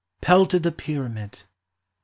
[0.27, 1.43] )Pelted the Pyramid!